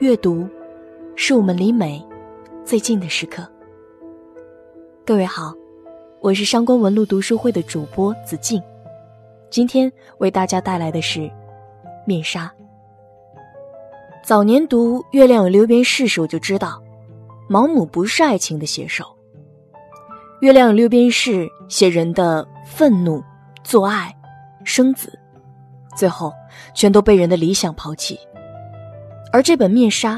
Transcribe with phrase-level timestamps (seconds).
[0.00, 0.48] 阅读，
[1.14, 2.04] 是我们离美
[2.64, 3.48] 最近的时刻。
[5.06, 5.54] 各位好，
[6.20, 8.60] 我是上官文露读书会的主播子静，
[9.50, 11.20] 今天为大家带来的是
[12.04, 12.46] 《面纱》。
[14.24, 16.82] 早年读《月亮与六边士》时，我就知道，
[17.48, 19.04] 毛姆不是爱情的写手。
[20.40, 23.22] 《月亮与六边士》写人的愤怒、
[23.62, 24.12] 做爱、
[24.64, 25.16] 生子，
[25.94, 26.32] 最后
[26.74, 28.18] 全都被人的理想抛弃。
[29.34, 30.14] 而这本《面纱》，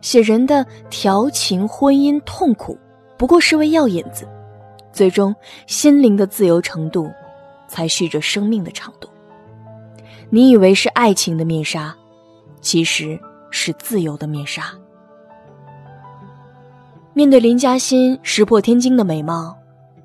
[0.00, 2.78] 写人的调情、婚姻、痛苦，
[3.18, 4.24] 不过是为药引子，
[4.92, 5.34] 最终
[5.66, 7.10] 心灵的自由程度，
[7.66, 9.08] 才续着生命的长度。
[10.30, 11.92] 你以为是爱情的面纱，
[12.60, 13.18] 其实
[13.50, 14.72] 是自由的面纱。
[17.12, 19.58] 面对林嘉欣石破天惊的美貌，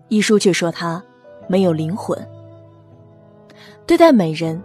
[0.08, 1.00] 一书却说她
[1.48, 2.18] 没有灵魂。
[3.86, 4.60] 对待美人，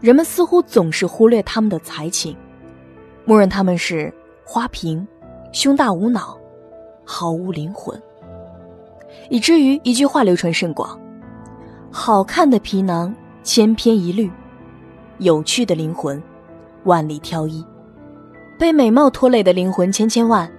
[0.00, 2.34] 人们似乎总是忽略她们的才情。
[3.24, 4.12] 默认他们是
[4.44, 5.06] 花瓶、
[5.52, 6.36] 胸大无脑、
[7.04, 8.00] 毫无灵魂，
[9.28, 10.98] 以至于一句话流传甚广：
[11.90, 14.30] 好看的皮囊千篇一律，
[15.18, 16.20] 有趣的灵魂
[16.84, 17.64] 万里挑一。
[18.58, 20.50] 被美貌拖累的灵魂千千万，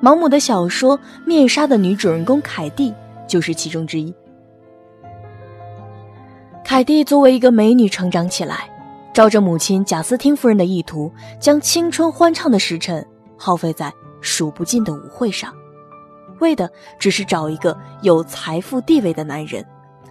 [0.00, 2.94] 毛姆的小说《面纱》的女主人公凯蒂
[3.26, 4.14] 就是其中之一。
[6.64, 8.71] 凯蒂作为一个美女成长起来。
[9.12, 15.52] 照着母亲贾斯汀夫人的意图，将青春欢畅的时辰耗费在数不尽的舞会上，
[16.40, 19.62] 为的只是找一个有财富地位的男人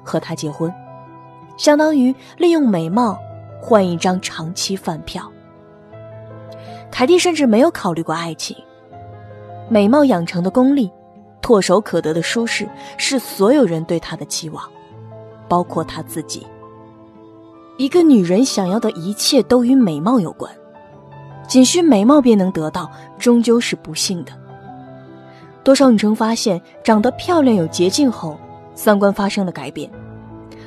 [0.04, 0.72] 和他结婚，
[1.58, 3.18] 相当于利用美貌
[3.60, 5.32] 换一张长期饭票。
[6.92, 8.56] 凯蒂甚至没有考虑过爱情，
[9.68, 10.92] 美貌养成的功力，
[11.42, 14.64] 唾手可得的舒适，是所有人对她的期望，
[15.48, 16.46] 包括她自己。
[17.78, 20.52] 一个女人想要的一切都与美貌有关，
[21.48, 24.32] 仅需美貌便能得到，终究是不幸的。
[25.64, 28.38] 多少女生发现长得漂亮有捷径后，
[28.76, 29.90] 三观发生了改变。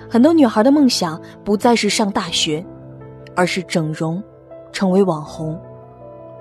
[0.09, 2.65] 很多女孩的梦想不再是上大学，
[3.35, 4.23] 而是整容，
[4.73, 5.61] 成为网红，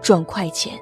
[0.01, 0.73] 赚快钱。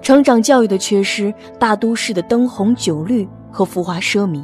[0.00, 4.42] 成长教育的缺失，大都市的灯红酒绿和浮华奢靡，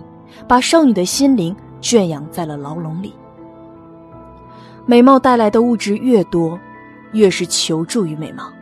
[0.49, 3.15] 把少女的心灵圈养在了牢笼里。
[4.91, 6.59] 美貌带来的物质越多，
[7.13, 8.53] 越是求助于美貌。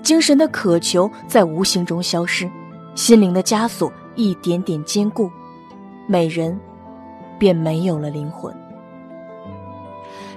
[0.00, 2.48] 精神的渴求在无形中消失，
[2.94, 5.28] 心灵的枷锁一点点坚固，
[6.06, 6.56] 美人
[7.40, 8.54] 便没有了灵魂。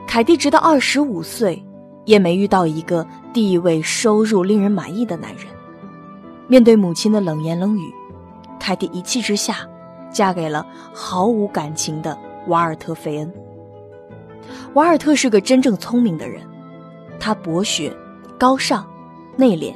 [0.07, 1.63] 凯蒂直到二十五岁，
[2.05, 5.45] 也没遇到一个地位、收入令人满意的男人。
[6.47, 7.93] 面对母亲的冷言冷语，
[8.59, 9.57] 凯蒂一气之下，
[10.09, 12.17] 嫁给了毫无感情的
[12.47, 13.31] 瓦尔特·费恩。
[14.73, 16.41] 瓦尔特是个真正聪明的人，
[17.19, 17.91] 他博学、
[18.37, 18.85] 高尚、
[19.35, 19.73] 内敛，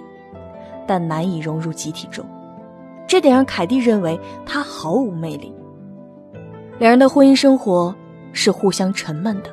[0.88, 2.26] 但难以融入集体中，
[3.08, 5.54] 这点让凯蒂认为他毫无魅力。
[6.80, 7.94] 两人的婚姻生活
[8.32, 9.50] 是互相沉闷的，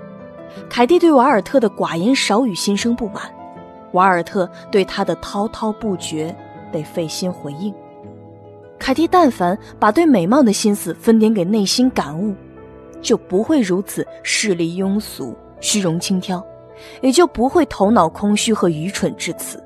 [0.68, 3.22] 凯蒂对瓦尔特的寡言少语心生不满，
[3.92, 6.34] 瓦尔特对他的滔滔不绝
[6.72, 7.74] 得费心回应。
[8.78, 12.34] 凯蒂但凡把对美貌的心思分点给内心感悟。
[13.00, 16.42] 就不会如此势利庸俗、虚荣轻佻，
[17.00, 19.62] 也就不会头脑空虚和愚蠢至此。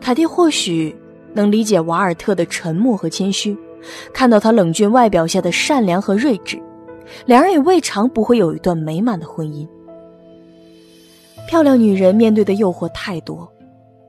[0.00, 0.94] 凯蒂或许
[1.32, 3.56] 能理解瓦尔特的沉默和谦虚，
[4.12, 6.62] 看到他冷峻外表下的善良和睿智，
[7.24, 9.66] 两人也未尝不会有一段美满的婚姻。
[11.48, 13.50] 漂亮女人面对的诱惑太多，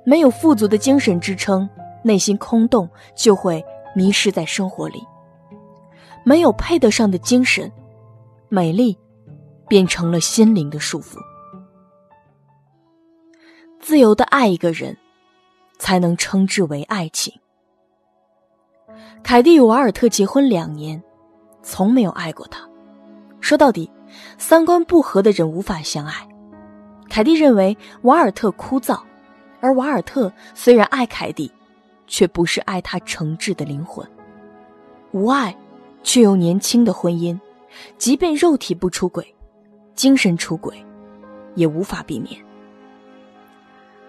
[0.04, 1.68] 没有富足的精神支撑，
[2.04, 3.64] 内心空洞，就会
[3.96, 5.02] 迷失在生活里。
[6.28, 7.72] 没有配得上的精神，
[8.50, 8.98] 美丽，
[9.66, 11.18] 变成了心灵的束缚。
[13.80, 14.94] 自由的爱一个人，
[15.80, 17.34] 才能称之为爱情。
[19.24, 21.02] 凯蒂与瓦尔特结婚两年，
[21.64, 22.60] 从没有爱过他。
[23.40, 23.90] 说到底，
[24.38, 26.28] 三观不合的人无法相爱。
[27.08, 29.00] 凯蒂认为瓦尔特枯燥，
[29.62, 31.50] 而瓦尔特虽然爱凯蒂，
[32.06, 34.06] 却不是爱他诚挚的灵魂，
[35.14, 35.58] 无爱。
[36.08, 37.38] 却又年轻的婚姻，
[37.98, 39.36] 即便肉体不出轨，
[39.94, 40.74] 精神出轨，
[41.54, 42.40] 也无法避免。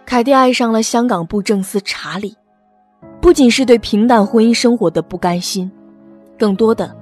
[0.07, 2.37] 凯蒂爱上了香港布政司查理，
[3.21, 5.69] 不仅是对平淡婚姻生活的不甘心，
[6.39, 6.97] 更多的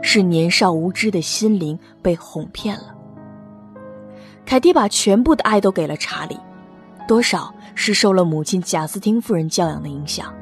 [0.00, 2.94] 是年少无知的心灵被哄骗了。
[4.46, 6.38] 凯蒂把全部的爱都给了查理，
[7.06, 10.32] 多少是受了母亲贾斯汀夫人教养的影响，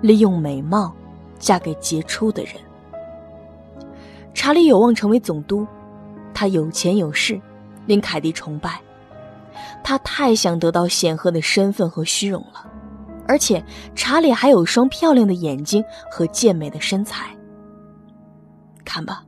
[0.00, 0.90] 利用美貌
[1.38, 2.54] 嫁给杰出的人。
[4.36, 5.66] 查理有望成为总督，
[6.34, 7.40] 他有钱有势，
[7.86, 8.78] 令凯蒂崇拜。
[9.82, 12.70] 他太想得到显赫的身份和虚荣了，
[13.26, 17.34] 而且查理还有双漂亮的眼睛和健美的身材。
[18.84, 19.24] 看吧，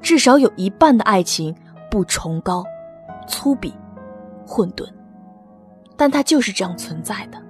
[0.00, 1.52] 至少有一半的爱情
[1.90, 2.64] 不崇高、
[3.26, 3.72] 粗鄙、
[4.46, 4.88] 混沌，
[5.96, 7.42] 但它就是这样存在的。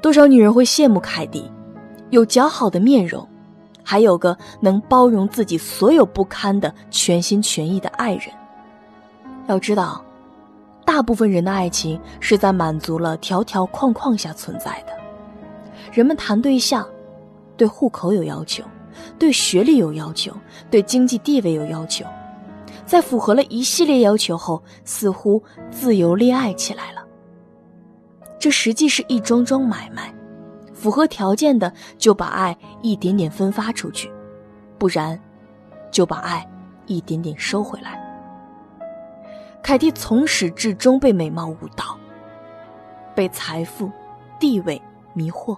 [0.00, 1.50] 多少女人会羡慕凯蒂，
[2.10, 3.28] 有姣好的面容，
[3.84, 8.22] 还有个能包容自己所有不堪的全心全意的爱人。
[9.46, 10.02] 要知道，
[10.84, 14.92] 大部分人的爱情是在满足了条条框框下存在的。
[15.92, 16.84] 人们谈对象，
[17.56, 18.64] 对户口有要求，
[19.18, 20.32] 对学历有要求，
[20.70, 22.04] 对经济地位有要求，
[22.86, 27.04] 在符合了一系列要求后，似乎自由恋爱起来了。
[28.38, 30.12] 这实际是一桩桩买卖，
[30.84, 34.12] 符合条件的就把爱一点点分发出去，
[34.76, 35.18] 不然，
[35.90, 36.46] 就把爱
[36.84, 37.98] 一点点收回来。
[39.62, 41.98] 凯蒂从始至终被美貌误导，
[43.14, 43.90] 被财富、
[44.38, 44.78] 地位
[45.14, 45.56] 迷惑，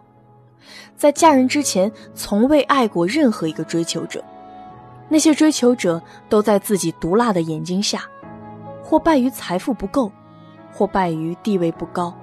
[0.94, 4.22] 在嫁人之前从未爱过任何一个追求者。
[5.08, 8.05] 那些追求者都在自己毒辣的眼睛下，
[8.81, 10.08] 或败于财富不够，
[10.72, 12.14] 或败于地位不高。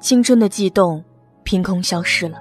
[0.00, 1.02] 青春的悸动
[1.46, 2.36] 凭空消失了，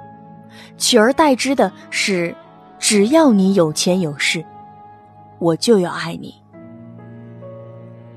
[0.78, 2.36] 取而代之的是：
[2.80, 4.44] 只要你有钱有势，
[5.40, 6.34] 我就要爱你。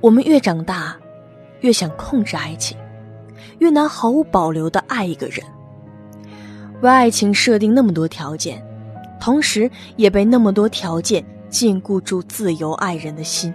[0.00, 0.96] 我们越长大，
[1.60, 2.76] 越想控制爱情，
[3.58, 5.44] 越难毫无保留的爱一个人。
[6.80, 8.64] 为爱情设定那么多条件，
[9.20, 13.52] 同时也被那么多条件禁锢住自由爱人的心。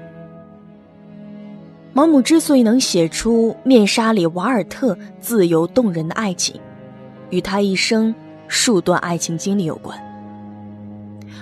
[1.94, 6.60] 毛姆之所以能写出《面纱》里瓦尔特自由动人的爱情，
[7.34, 8.14] 与他一生
[8.48, 10.00] 数段爱情经历有关。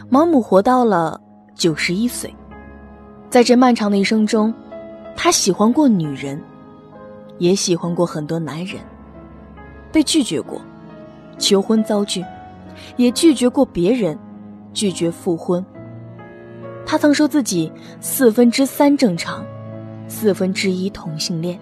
[0.07, 1.19] 毛姆活到了
[1.53, 2.33] 九十一岁，
[3.29, 4.53] 在这漫长的一生中。
[5.17, 6.41] 他喜欢过女人，
[7.39, 8.79] 也喜欢过很多男人，
[9.91, 10.61] 被拒绝过，
[11.37, 12.23] 求婚遭拒，
[12.95, 14.17] 也拒绝过别人，
[14.73, 15.63] 拒绝复婚。
[16.85, 19.45] 他曾说自己四分之三正常，
[20.07, 21.59] 四分之一同性恋。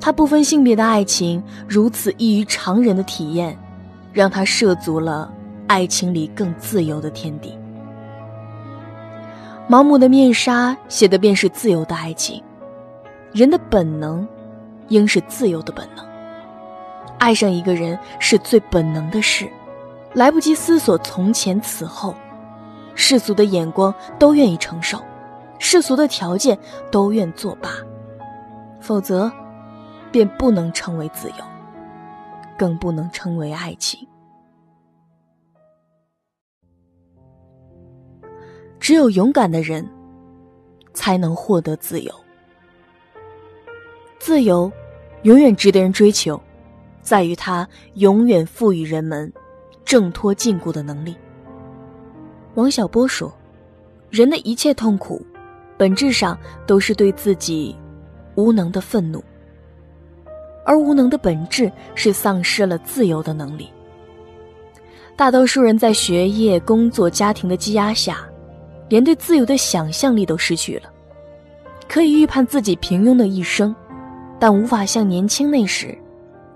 [0.00, 3.58] 他不分性别的爱情如此异于常人的体验，
[4.12, 5.32] 让他涉足了
[5.66, 7.56] 爱情里更自由的天地。
[9.66, 12.42] 毛姆的面纱写的便是自由的爱情，
[13.32, 14.26] 人的本能，
[14.88, 16.04] 应是自由的本能。
[17.18, 19.46] 爱上一个人是最本能的事，
[20.14, 22.14] 来不及思索从前此后，
[22.94, 24.98] 世俗的眼光都愿意承受，
[25.58, 26.56] 世俗的条件
[26.90, 27.68] 都愿作罢，
[28.80, 29.30] 否则，
[30.10, 31.44] 便不能称为自由，
[32.58, 34.06] 更不能称为爱情。
[38.80, 39.86] 只有勇敢的人，
[40.94, 42.14] 才能获得自由。
[44.18, 44.70] 自由，
[45.22, 46.40] 永远值得人追求，
[47.02, 49.30] 在于它永远赋予人们
[49.84, 51.16] 挣脱禁锢的能力。
[52.54, 53.32] 王小波说
[54.10, 55.24] ：“人的一切痛苦，
[55.76, 57.76] 本质上都是对自己
[58.36, 59.22] 无能的愤怒，
[60.68, 63.68] 而无能的本质是丧失了自由的能力。
[65.16, 68.18] 大多数人在学业、工作、家庭的积压下。”
[68.88, 70.84] 连对自由的想象力都失去了，
[71.86, 73.76] 可以预判自己平庸的一生，
[74.38, 75.94] 但无法像年轻那时，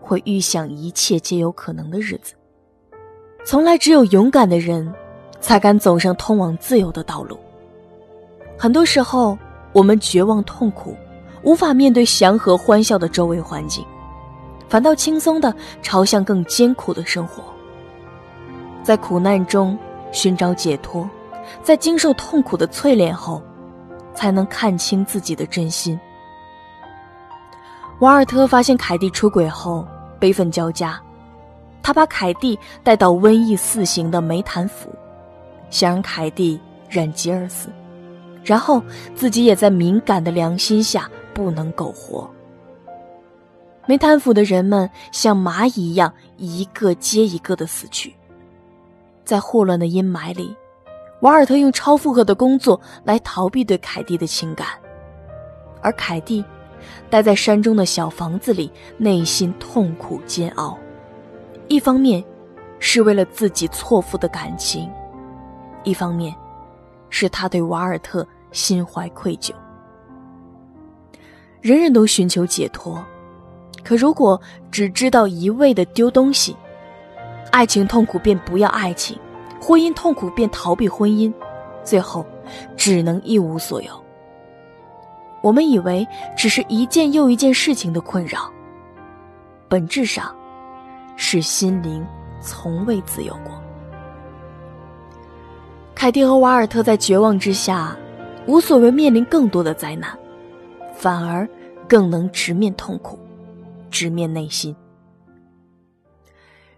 [0.01, 2.33] 会预想一切皆有可能的日子。
[3.45, 4.91] 从来只有勇敢的人，
[5.43, 7.37] 才敢走上通往自由的道路。
[8.57, 9.37] 很多时候，
[9.75, 10.97] 我们绝望痛苦，
[11.43, 13.85] 无法面对祥和欢笑的周围环境，
[14.73, 17.43] 反倒轻松的朝向更艰苦的生活，
[18.83, 19.79] 在苦难中
[20.13, 21.07] 寻找解脱。
[21.63, 23.43] 在经受痛苦的淬炼后，
[24.15, 26.01] 才能看清自己的真心。
[27.99, 29.87] 瓦尔特发现凯蒂出轨后，
[30.19, 30.99] 悲愤交加，
[31.83, 34.89] 他把凯蒂带到瘟疫四行的梅坦府，
[35.69, 37.69] 想让凯蒂染疾而死，
[38.43, 38.83] 然后
[39.15, 42.27] 自己也在敏感的良心下不能苟活。
[43.93, 48.15] 没贪腐的人们像蚂蚁一样，一个接一个的死去，
[49.23, 50.57] 在霍乱的阴霾里。
[51.21, 54.69] 瓦尔特用超负荷的工作来逃避对凯蒂的情感，
[55.83, 56.43] 而凯蒂
[57.11, 60.79] 待在山中的小房子里，内心痛苦煎熬。
[61.69, 62.25] 一方面
[62.79, 64.91] 是为了自己错付的感情，
[65.85, 66.35] 一方面
[67.11, 69.53] 是他对瓦尔特心怀愧疚。
[71.61, 73.05] 人人都寻求解脱，
[73.85, 76.57] 可如果只知道一味的丢东西，
[77.51, 79.19] 爱情痛苦便不要爱情。
[79.61, 81.33] 婚姻痛苦便逃避婚姻，
[81.85, 82.27] 最后
[82.77, 83.91] 只能一无所有。
[85.41, 88.51] 我们以为只是一件又一件事情的困扰，
[89.69, 90.35] 本质上
[91.17, 92.05] 是心灵
[92.41, 93.53] 从未自由过。
[95.95, 97.97] 凯蒂和瓦尔特在绝望之下，
[98.47, 100.11] 无所谓面临更多的灾难，
[100.93, 101.49] 反而
[101.89, 103.17] 更能直面痛苦，
[103.93, 104.75] 直面内心。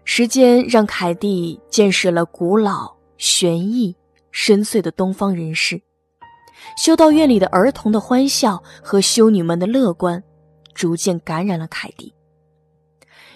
[0.03, 3.95] 时间让凯蒂见识了古老、玄异、
[4.29, 5.81] 深邃的东方人世。
[6.77, 10.23] 修道院里的儿童的欢笑和修女们的乐观，
[10.73, 12.13] 逐渐感染了凯蒂。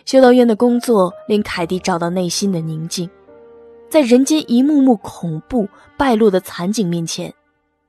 [0.06, 3.10] 修道院的工作令凯蒂找到内心的宁静，
[3.90, 5.68] 在人间一幕幕恐怖
[5.98, 7.34] 败落的惨景面前，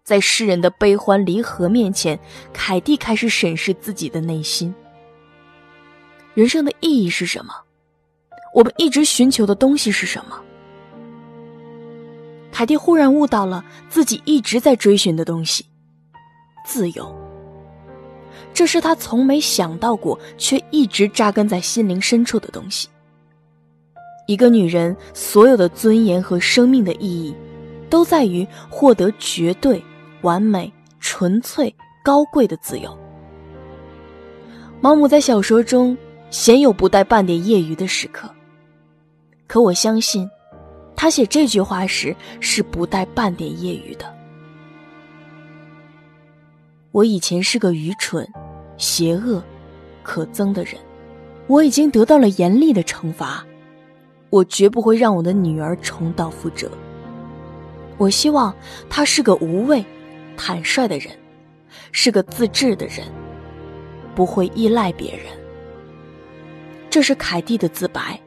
[0.05, 2.19] 在世人的悲欢离合面前，
[2.53, 4.75] 凯蒂开始审视自己的内心。
[6.35, 7.53] 人生的意义是什么？
[8.55, 10.41] 我们一直寻求的东西是什么？
[12.53, 15.65] 凯蒂忽然悟到了自己一直在追寻的东西——
[16.65, 17.17] 自由。
[18.53, 22.89] 这是他从没想到过，却一直扎根在心灵深处的东西。
[24.27, 27.35] 一个女人所有的尊严和生命的意义，
[27.89, 29.83] 都在于获得绝对、
[30.23, 32.97] 完美、纯粹、高贵的自由。
[34.81, 35.97] 毛姆在小说中
[36.31, 38.31] 鲜有不带半点业余的时刻，
[39.47, 40.29] 可我相信。
[40.95, 44.05] 他写这句话时是不带半点业余的。
[46.93, 48.29] 我以前是个愚蠢、
[48.77, 49.43] 邪恶、
[50.03, 50.75] 可憎的人，
[51.47, 53.43] 我已经得到了严厉的惩罚，
[54.29, 56.71] 我绝不会让我的女儿重蹈覆辙。
[57.97, 58.55] 我希望
[58.91, 59.83] 她是个无畏、
[60.37, 61.11] 坦率的人，
[61.93, 63.07] 是个自制的人，
[64.15, 65.25] 不会依赖别人。
[66.91, 68.21] 这是凯蒂的自白。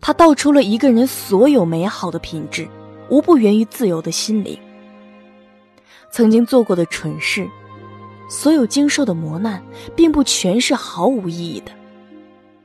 [0.00, 2.68] 他道出了一个人所有美好的品质，
[3.08, 4.58] 无不源于自由的心灵。
[6.10, 7.48] 曾经做过的蠢事，
[8.28, 9.62] 所有经受的磨难，
[9.96, 11.72] 并不全是毫无意义的，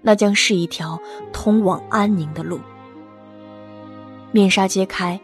[0.01, 0.99] 那将是一条
[1.31, 2.59] 通往安宁的路。
[4.33, 5.17] 面纱揭开，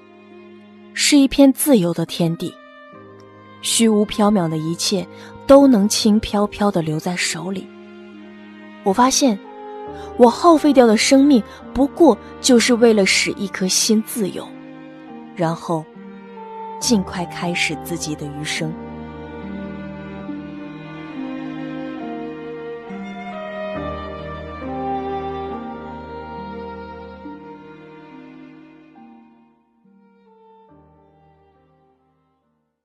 [0.94, 2.56] 是一片自由的天地，
[3.62, 5.06] 虚无缥缈的一切
[5.46, 7.68] 都能轻飘飘的留在手里。
[8.86, 9.38] 我发现。
[10.18, 14.48] 我耗费掉的生命，不过就是为了使一颗心自由，
[15.36, 15.84] 然后
[16.80, 18.74] 尽快开始自己的余生。